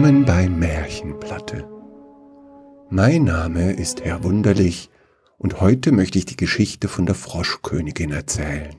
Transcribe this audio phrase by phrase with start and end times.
[0.00, 1.68] Willkommen bei Märchenplatte.
[2.88, 4.88] Mein Name ist Herr Wunderlich
[5.36, 8.76] und heute möchte ich die Geschichte von der Froschkönigin erzählen.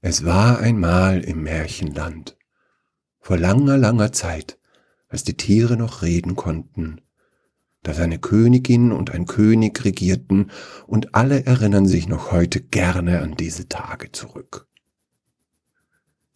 [0.00, 2.36] Es war einmal im Märchenland,
[3.20, 4.58] vor langer, langer Zeit,
[5.06, 7.00] als die Tiere noch reden konnten,
[7.84, 10.50] dass eine Königin und ein König regierten,
[10.88, 14.66] und alle erinnern sich noch heute gerne an diese Tage zurück.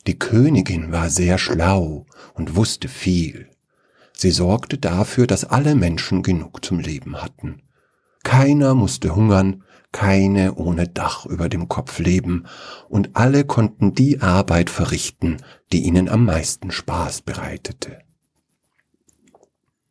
[0.07, 3.49] Die Königin war sehr schlau und wusste viel.
[4.13, 7.63] Sie sorgte dafür, dass alle Menschen genug zum Leben hatten.
[8.23, 12.47] Keiner musste hungern, keine ohne Dach über dem Kopf leben,
[12.89, 15.37] und alle konnten die Arbeit verrichten,
[15.73, 17.99] die ihnen am meisten Spaß bereitete.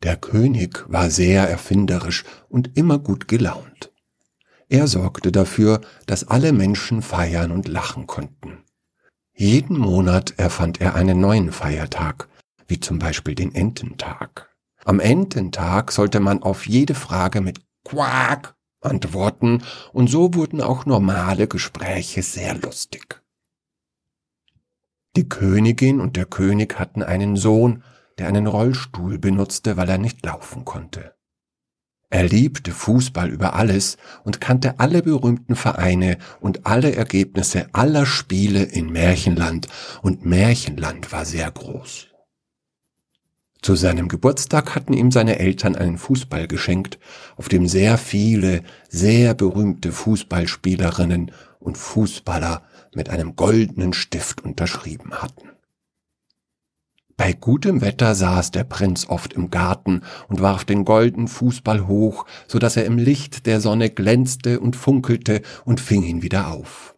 [0.02, 3.90] Der König war sehr erfinderisch und immer gut gelaunt.
[4.68, 8.64] Er sorgte dafür, dass alle Menschen feiern und lachen konnten.
[9.36, 12.28] Jeden Monat erfand er einen neuen Feiertag,
[12.68, 14.54] wie zum Beispiel den Ententag.
[14.84, 21.48] Am Ententag sollte man auf jede Frage mit Quack antworten, und so wurden auch normale
[21.48, 23.22] Gespräche sehr lustig.
[25.16, 27.82] Die Königin und der König hatten einen Sohn,
[28.18, 31.14] der einen Rollstuhl benutzte, weil er nicht laufen konnte.
[32.14, 38.62] Er liebte Fußball über alles und kannte alle berühmten Vereine und alle Ergebnisse aller Spiele
[38.62, 39.66] in Märchenland,
[40.00, 42.06] und Märchenland war sehr groß.
[43.60, 47.00] Zu seinem Geburtstag hatten ihm seine Eltern einen Fußball geschenkt,
[47.34, 52.62] auf dem sehr viele, sehr berühmte Fußballspielerinnen und Fußballer
[52.94, 55.53] mit einem goldenen Stift unterschrieben hatten.
[57.16, 62.26] Bei gutem Wetter saß der Prinz oft im Garten und warf den goldenen Fußball hoch,
[62.48, 66.94] so dass er im Licht der Sonne glänzte und funkelte und fing ihn wieder auf.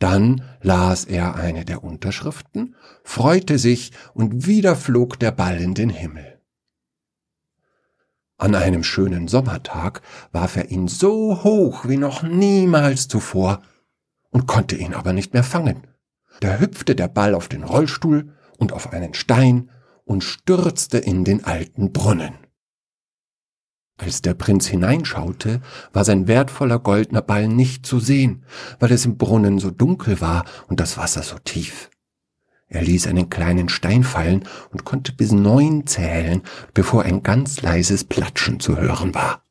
[0.00, 5.90] Dann las er eine der Unterschriften, freute sich und wieder flog der Ball in den
[5.90, 6.40] Himmel.
[8.38, 10.00] An einem schönen Sommertag
[10.30, 13.62] warf er ihn so hoch wie noch niemals zuvor
[14.30, 15.86] und konnte ihn aber nicht mehr fangen.
[16.40, 19.70] Da hüpfte der Ball auf den Rollstuhl und auf einen Stein
[20.04, 22.34] und stürzte in den alten Brunnen.
[23.96, 25.60] Als der Prinz hineinschaute,
[25.92, 28.44] war sein wertvoller goldener Ball nicht zu sehen,
[28.78, 31.90] weil es im Brunnen so dunkel war und das Wasser so tief.
[32.68, 36.42] Er ließ einen kleinen Stein fallen und konnte bis neun zählen,
[36.74, 39.42] bevor ein ganz leises Platschen zu hören war.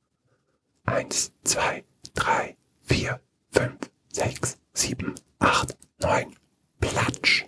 [0.85, 3.19] Eins, zwei, drei, vier,
[3.51, 6.35] fünf, sechs, sieben, acht, neun.
[6.79, 7.46] Platsch.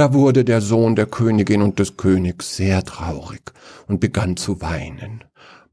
[0.00, 3.52] Da wurde der Sohn der Königin und des Königs sehr traurig
[3.86, 5.24] und begann zu weinen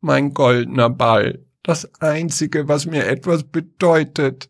[0.01, 4.49] mein goldener Ball, das einzige, was mir etwas bedeutet.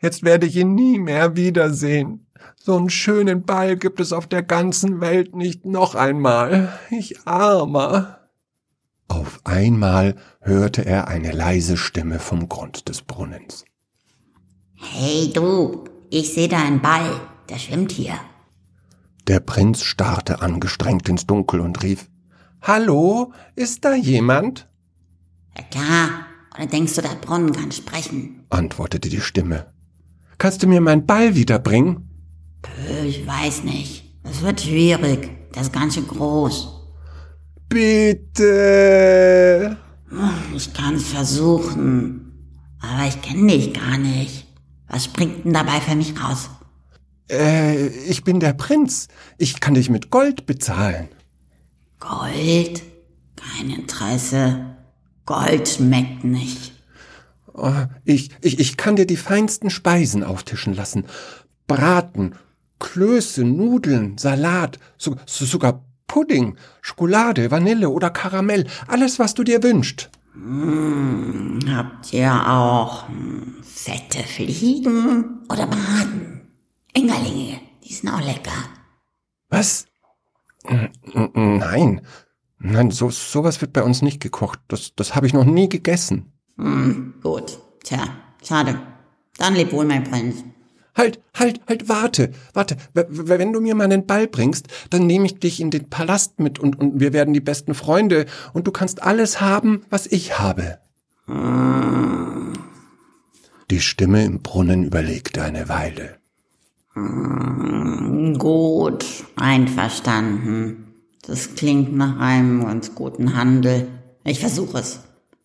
[0.00, 2.26] Jetzt werde ich ihn nie mehr wiedersehen.
[2.56, 6.78] So einen schönen Ball gibt es auf der ganzen Welt nicht noch einmal.
[6.90, 8.20] Ich armer.
[9.08, 13.66] Auf einmal hörte er eine leise Stimme vom Grund des Brunnens.
[14.74, 18.14] Hey du, ich sehe da einen Ball, der schwimmt hier.
[19.28, 22.08] Der Prinz starrte angestrengt ins Dunkel und rief
[22.62, 24.66] Hallo, ist da jemand?
[25.54, 26.08] Ja klar,
[26.56, 28.46] oder denkst du, der Brunnen kann sprechen?
[28.48, 29.66] antwortete die Stimme.
[30.38, 32.08] Kannst du mir meinen Ball wiederbringen?
[33.04, 34.18] Ich weiß nicht.
[34.22, 35.28] Das wird schwierig.
[35.54, 36.68] Der ist ganz schön groß.
[37.68, 39.76] Bitte.
[40.54, 42.32] Ich kann's versuchen.
[42.80, 44.46] Aber ich kenne dich gar nicht.
[44.88, 46.48] Was springt denn dabei für mich raus?
[47.30, 49.08] Äh, ich bin der Prinz.
[49.36, 51.08] Ich kann dich mit Gold bezahlen.
[52.00, 52.82] Gold?
[53.36, 54.76] Kein Interesse.
[55.26, 56.72] Gold schmeckt nicht.
[57.52, 57.72] Oh,
[58.04, 61.04] ich, ich, ich kann dir die feinsten Speisen auftischen lassen.
[61.66, 62.34] Braten,
[62.78, 69.62] Klöße, Nudeln, Salat, so, so, sogar Pudding, Schokolade, Vanille oder Karamell, alles, was du dir
[69.62, 70.08] wünschst.
[70.32, 76.37] Hm, habt ihr auch hm, fette Fliegen oder Braten?
[76.94, 78.52] Engerlinge, die sind auch lecker.
[79.48, 79.86] Was?
[81.34, 82.02] Nein,
[82.60, 84.60] Nein, so, sowas wird bei uns nicht gekocht.
[84.68, 86.32] Das, das habe ich noch nie gegessen.
[86.56, 87.58] Hm, gut.
[87.84, 88.00] Tja,
[88.44, 88.80] schade.
[89.36, 90.42] Dann leb wohl, mein Prinz.
[90.96, 92.76] Halt, halt, halt, warte, warte.
[92.92, 96.76] Wenn du mir meinen Ball bringst, dann nehme ich dich in den Palast mit und,
[96.76, 100.78] und wir werden die besten Freunde und du kannst alles haben, was ich habe.
[101.26, 102.54] Hm.
[103.70, 106.17] Die Stimme im Brunnen überlegte eine Weile.
[106.98, 109.04] Hm, gut,
[109.36, 110.94] einverstanden.
[111.26, 113.86] Das klingt nach einem ganz guten Handel.
[114.24, 115.00] Ich versuche es.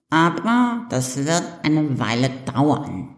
[0.10, 3.16] Aber das wird eine Weile dauern.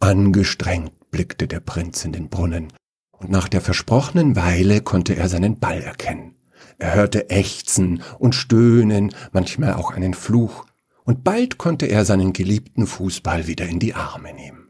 [0.00, 2.72] Angestrengt blickte der Prinz in den Brunnen
[3.12, 6.34] und nach der versprochenen Weile konnte er seinen Ball erkennen.
[6.78, 10.66] Er hörte Ächzen und Stöhnen, manchmal auch einen Fluch,
[11.04, 14.63] und bald konnte er seinen geliebten Fußball wieder in die Arme nehmen.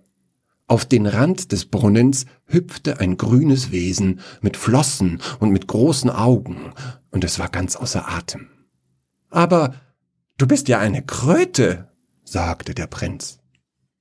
[0.74, 6.72] Auf den Rand des Brunnens hüpfte ein grünes Wesen mit Flossen und mit großen Augen,
[7.12, 8.48] und es war ganz außer Atem.
[9.30, 9.76] Aber
[10.36, 11.92] du bist ja eine Kröte,
[12.24, 13.38] sagte der Prinz.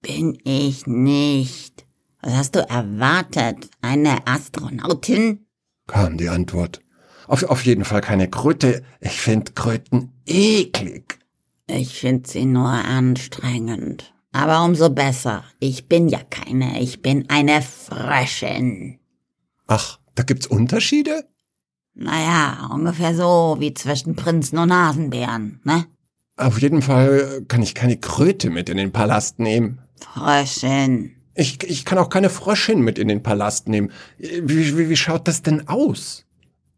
[0.02, 1.86] Bin ich nicht.
[2.24, 3.70] Was hast du erwartet?
[3.82, 5.46] Eine Astronautin?
[5.86, 6.82] kam die Antwort.
[7.28, 8.82] Auf, auf jeden Fall keine Kröte.
[9.00, 11.20] Ich find Kröten eklig.
[11.68, 14.13] Ich find sie nur anstrengend.
[14.34, 15.44] Aber umso besser.
[15.60, 19.00] Ich bin ja keine, ich bin eine Fröschin.
[19.68, 21.26] Ach, da gibt's Unterschiede?
[21.94, 25.86] Naja, ungefähr so wie zwischen Prinzen und Nasenbären, ne?
[26.36, 29.80] Auf jeden Fall kann ich keine Kröte mit in den Palast nehmen.
[30.00, 31.16] Fröschin.
[31.36, 33.92] Ich, ich kann auch keine Fröschin mit in den Palast nehmen.
[34.18, 36.26] Wie, wie, wie schaut das denn aus?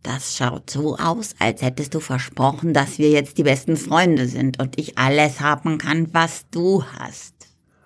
[0.04, 4.60] Das schaut so aus, als hättest du versprochen, dass wir jetzt die besten Freunde sind
[4.60, 7.35] und ich alles haben kann, was du hast.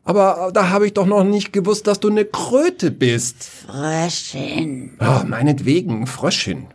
[0.10, 3.44] Aber da habe ich doch noch nicht gewusst, dass du eine Kröte bist.
[3.44, 4.98] Fröschin.
[5.00, 6.66] Oh, meinetwegen, Fröschin.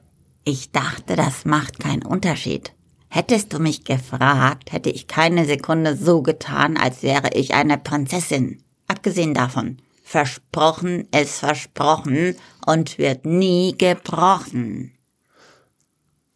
[0.45, 2.75] Ich dachte, das macht keinen Unterschied.
[3.09, 8.63] Hättest du mich gefragt, hätte ich keine Sekunde so getan, als wäre ich eine Prinzessin.
[8.87, 14.93] Abgesehen davon, versprochen ist versprochen und wird nie gebrochen.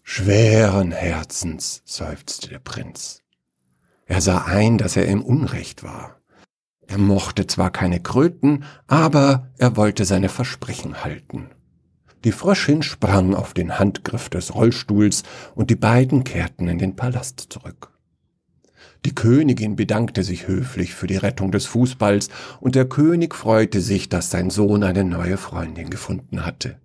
[0.03, 3.23] Schweren Herzens, seufzte der Prinz.
[4.07, 6.18] Er sah ein, dass er im Unrecht war.
[6.89, 11.51] Er mochte zwar keine Kröten, aber er wollte seine Versprechen halten.
[12.25, 15.23] Die Fröschin sprang auf den Handgriff des Rollstuhls
[15.55, 17.93] und die beiden kehrten in den Palast zurück.
[19.05, 24.09] Die Königin bedankte sich höflich für die Rettung des Fußballs und der König freute sich,
[24.09, 26.79] dass sein Sohn eine neue Freundin gefunden hatte.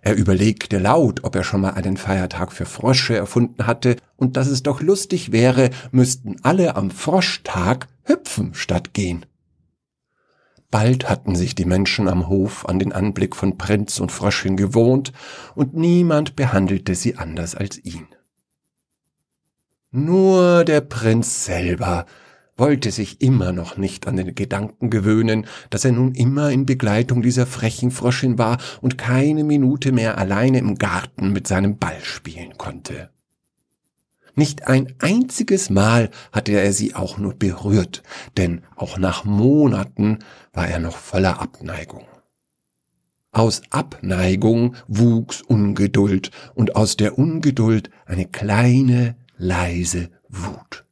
[0.00, 4.46] Er überlegte laut, ob er schon mal einen Feiertag für Frösche erfunden hatte und dass
[4.46, 9.26] es doch lustig wäre, müssten alle am Froschtag hüpfen statt gehen.
[10.70, 15.12] Bald hatten sich die Menschen am Hof an den Anblick von Prinz und Fröschin gewohnt,
[15.54, 18.08] und niemand behandelte sie anders als ihn.
[19.90, 22.06] Nur der Prinz selber
[22.56, 27.22] wollte sich immer noch nicht an den Gedanken gewöhnen, dass er nun immer in Begleitung
[27.22, 32.56] dieser frechen Fröschin war und keine Minute mehr alleine im Garten mit seinem Ball spielen
[32.56, 33.10] konnte.
[34.38, 38.02] Nicht ein einziges Mal hatte er sie auch nur berührt,
[38.36, 40.18] denn auch nach Monaten
[40.52, 42.04] war er noch voller Abneigung.
[43.32, 50.84] Aus Abneigung wuchs Ungeduld und aus der Ungeduld eine kleine, leise Wut.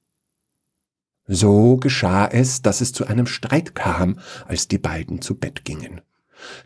[1.26, 6.00] So geschah es, dass es zu einem Streit kam, als die beiden zu Bett gingen.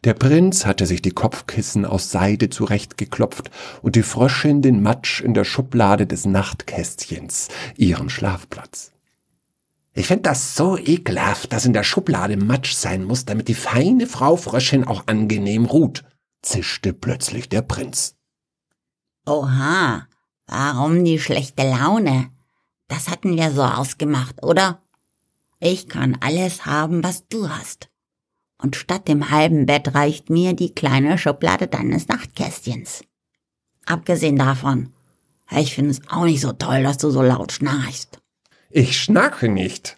[0.04, 3.50] Der Prinz hatte sich die Kopfkissen aus Seide zurechtgeklopft
[3.82, 8.92] und die Fröschin den Matsch in der Schublade des Nachtkästchens, ihren Schlafplatz.
[9.94, 14.06] Ich find das so ekelhaft, dass in der Schublade Matsch sein muss, damit die feine
[14.06, 16.04] Frau Fröschin auch angenehm ruht,
[16.42, 18.14] zischte plötzlich der Prinz.
[19.26, 20.06] Oha,
[20.46, 22.30] warum die schlechte Laune?
[22.86, 24.80] Das hatten wir so ausgemacht, oder?
[25.60, 27.90] Ich kann alles haben, was du hast
[28.60, 33.02] und statt dem halben Bett reicht mir die kleine Schublade deines Nachtkästchens.
[33.86, 34.92] Abgesehen davon,
[35.50, 38.20] ich finde es auch nicht so toll, dass du so laut schnarchst.
[38.70, 39.96] Ich schnarche nicht.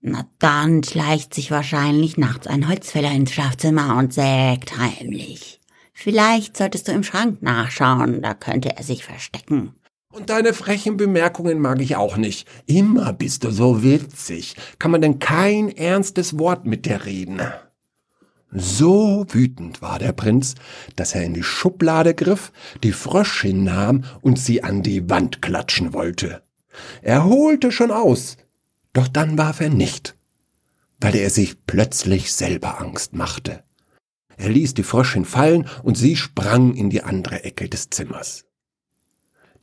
[0.00, 5.60] Na dann schleicht sich wahrscheinlich nachts ein Holzfäller ins Schlafzimmer und sägt heimlich.
[5.92, 9.74] Vielleicht solltest du im Schrank nachschauen, da könnte er sich verstecken.
[10.12, 12.48] Und deine frechen Bemerkungen mag ich auch nicht.
[12.66, 14.54] Immer bist du so witzig.
[14.78, 17.42] Kann man denn kein ernstes Wort mit dir reden?
[18.50, 20.54] So wütend war der Prinz,
[20.96, 22.52] dass er in die Schublade griff,
[22.82, 26.42] die Fröschin nahm und sie an die Wand klatschen wollte.
[27.02, 28.36] Er holte schon aus,
[28.92, 30.16] doch dann warf er nicht,
[31.00, 33.64] weil er sich plötzlich selber Angst machte.
[34.38, 38.44] Er ließ die Fröschin fallen und sie sprang in die andere Ecke des Zimmers.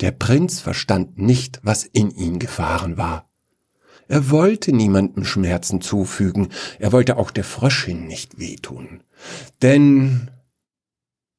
[0.01, 3.29] Der Prinz verstand nicht, was in ihn gefahren war.
[4.07, 9.01] Er wollte niemandem Schmerzen zufügen, er wollte auch der Fröschin nicht wehtun.
[9.61, 10.29] Denn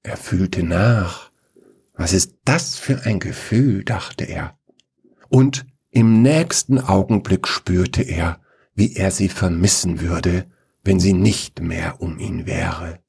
[0.03, 1.31] er fühlte nach.
[1.95, 4.59] Was ist das für ein Gefühl, dachte er.
[5.29, 8.41] Und im nächsten Augenblick spürte er,
[8.75, 10.47] wie er sie vermissen würde,
[10.85, 13.01] wenn sie nicht mehr um ihn wäre.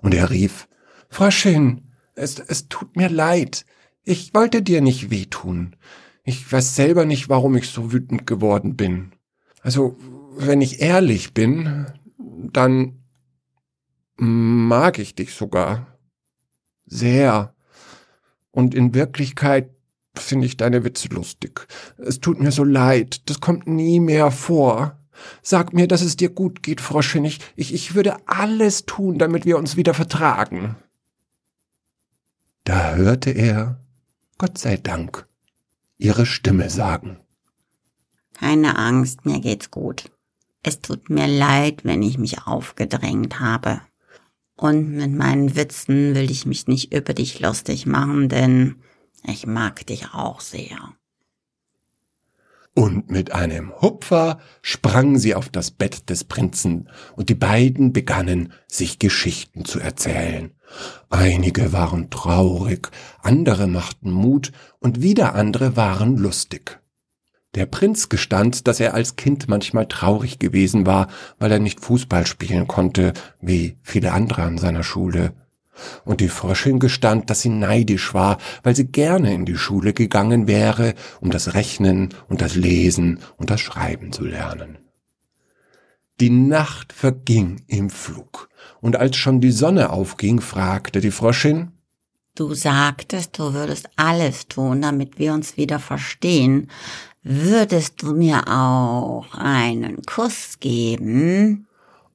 [0.00, 0.68] Und er rief,
[1.08, 3.66] Fröschin, es, es tut mir leid,
[4.04, 5.76] ich wollte dir nicht wehtun.
[6.24, 9.12] Ich weiß selber nicht, warum ich so wütend geworden bin.
[9.62, 9.96] Also,
[10.36, 11.86] wenn ich ehrlich bin,
[12.16, 13.02] dann
[14.16, 15.98] mag ich dich sogar.
[16.86, 17.54] Sehr.
[18.50, 19.70] Und in Wirklichkeit
[20.14, 21.66] finde ich deine Witze lustig.
[21.96, 24.98] Es tut mir so leid, das kommt nie mehr vor.
[25.42, 27.24] Sag mir, dass es dir gut geht, Froschchen.
[27.24, 30.76] Ich, ich, ich würde alles tun, damit wir uns wieder vertragen.
[32.64, 33.80] Da hörte er,
[34.38, 35.26] Gott sei Dank,
[36.02, 37.18] ihre Stimme sagen.
[38.34, 40.10] Keine Angst, mir geht's gut.
[40.62, 43.80] Es tut mir leid, wenn ich mich aufgedrängt habe.
[44.56, 48.76] Und mit meinen Witzen will ich mich nicht über dich lustig machen, denn
[49.24, 50.94] ich mag dich auch sehr.
[52.74, 58.52] Und mit einem Hupfer sprang sie auf das Bett des Prinzen, und die beiden begannen,
[58.66, 60.52] sich Geschichten zu erzählen.
[61.10, 62.88] Einige waren traurig,
[63.20, 66.80] andere machten Mut, und wieder andere waren lustig.
[67.54, 72.26] Der Prinz gestand, dass er als Kind manchmal traurig gewesen war, weil er nicht Fußball
[72.26, 73.12] spielen konnte,
[73.42, 75.34] wie viele andere an seiner Schule.
[76.04, 80.46] Und die Fröschin gestand, dass sie neidisch war, weil sie gerne in die Schule gegangen
[80.46, 84.78] wäre, um das Rechnen und das Lesen und das Schreiben zu lernen.
[86.20, 88.48] Die Nacht verging im Flug,
[88.80, 91.72] und als schon die Sonne aufging, fragte die Fröschin
[92.34, 96.70] Du sagtest, du würdest alles tun, damit wir uns wieder verstehen.
[97.22, 101.66] Würdest du mir auch einen Kuss geben?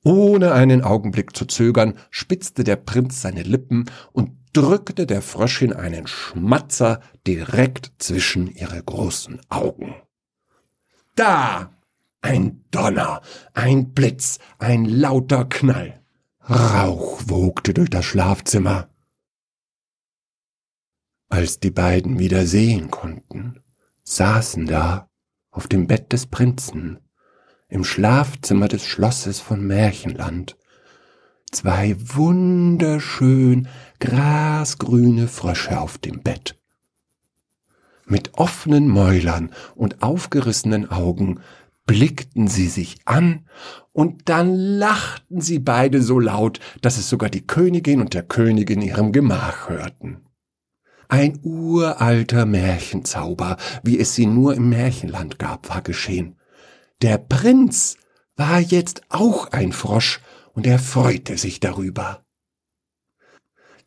[0.08, 6.08] Ohne einen Augenblick zu zögern, spitzte der Prinz seine Lippen und drückte der Fröschin einen
[6.08, 9.96] Schmatzer direkt zwischen ihre großen Augen.
[11.16, 11.74] Da!
[12.22, 13.22] Ein Donner,
[13.54, 16.02] ein Blitz, ein lauter Knall.
[16.50, 18.90] Rauch wogte durch das Schlafzimmer.
[21.28, 23.62] Als die beiden wieder sehen konnten,
[24.04, 25.10] saßen da
[25.52, 27.02] auf dem Bett des Prinzen
[27.70, 30.58] im Schlafzimmer des Schlosses von Märchenland
[31.52, 33.68] zwei wunderschön
[34.00, 36.60] grasgrüne Frösche auf dem Bett.
[38.06, 41.42] Mit offenen Mäulern und aufgerissenen Augen
[41.86, 43.46] blickten sie sich an,
[43.92, 48.70] und dann lachten sie beide so laut, dass es sogar die Königin und der König
[48.70, 50.22] in ihrem Gemach hörten.
[51.10, 56.37] Ein uralter Märchenzauber, wie es sie nur im Märchenland gab, war geschehen.
[57.04, 57.98] Der Prinz
[58.36, 60.20] war jetzt auch ein Frosch
[60.54, 62.24] und er freute sich darüber.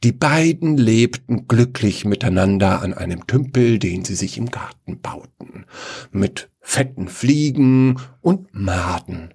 [0.04, 5.66] Die beiden lebten glücklich miteinander an einem Tümpel, den sie sich im Garten bauten,
[6.10, 9.34] mit fetten Fliegen und Maden.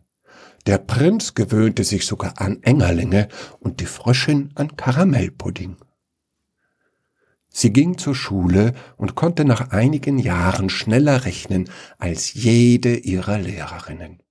[0.65, 3.27] Der Prinz gewöhnte sich sogar an Engerlinge
[3.59, 5.75] und die Fröschin an Karamellpudding.
[7.57, 14.21] Sie ging zur Schule und konnte nach einigen Jahren schneller rechnen als jede ihrer Lehrerinnen.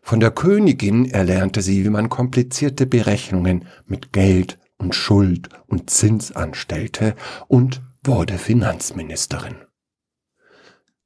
[0.00, 6.30] Von der Königin erlernte sie, wie man komplizierte Berechnungen mit Geld und Schuld und Zins
[6.30, 7.16] anstellte
[7.48, 9.56] und wurde Finanzministerin.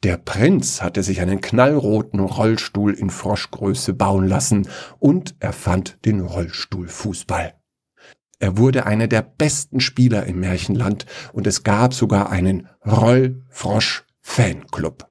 [0.03, 7.55] Der Prinz hatte sich einen knallroten Rollstuhl in Froschgröße bauen lassen und erfand den Rollstuhlfußball.
[8.45, 15.09] Er wurde einer der besten Spieler im Märchenland und es gab sogar einen Rollfrosch-Fanclub.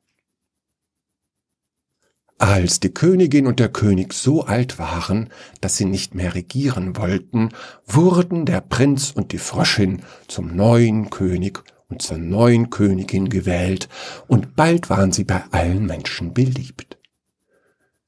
[2.37, 7.49] Als die Königin und der König so alt waren, dass sie nicht mehr regieren wollten,
[7.87, 13.89] wurden der Prinz und die Fröschin zum neuen König und zur neuen Königin gewählt,
[14.27, 16.99] und bald waren sie bei allen Menschen beliebt.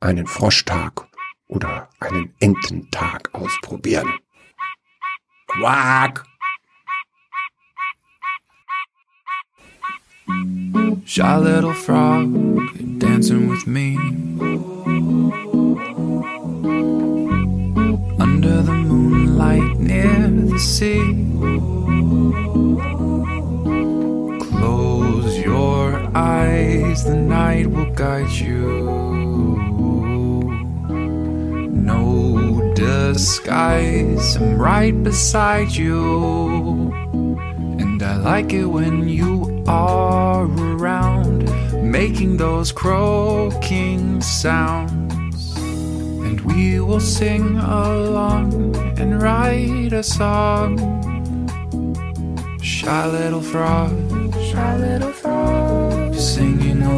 [0.00, 1.06] einen Froschtag
[1.46, 4.12] oder einen Ententag ausprobieren.
[5.46, 6.24] Quack!
[11.04, 12.26] Shy little frog
[12.98, 13.96] dancing with me
[18.18, 21.81] under the moonlight near the sea.
[26.14, 28.88] Eyes, the night will guide you.
[31.70, 36.92] No disguise, I'm right beside you.
[37.80, 41.50] And I like it when you are around,
[41.82, 45.56] making those croaking sounds.
[45.56, 50.78] And we will sing along and write a song.
[52.60, 53.92] Shy little frog,
[54.50, 55.61] shy little frog,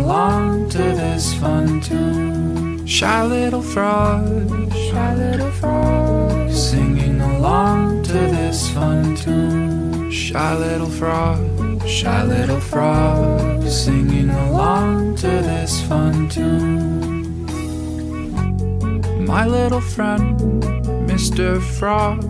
[0.04, 2.86] along to this fun tune.
[2.86, 4.26] Shy little frog,
[4.70, 10.10] shy little frog, singing along to this fun tune.
[10.10, 11.40] Shy little frog,
[11.88, 17.46] shy little frog, singing along to this fun tune.
[19.24, 20.38] My little friend,
[21.08, 21.62] Mr.
[21.78, 22.20] Frog,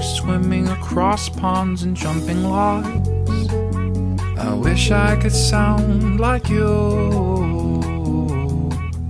[0.00, 3.13] swimming across ponds and jumping logs.
[4.44, 6.68] I wish I could sound like you.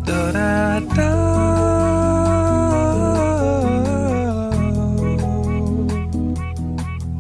[0.04, 1.10] Da da da.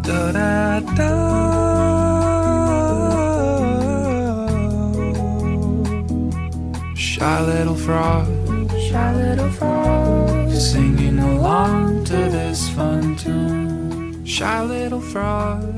[0.06, 1.10] Da da da.
[6.94, 8.26] Shy little frog,
[8.86, 14.24] shy little frog, singing along to this fun tune.
[14.24, 15.73] Shy little frog,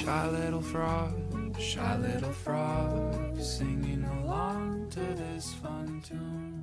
[0.00, 6.59] Shy little frog, shy little frog, singing along to this fun tune.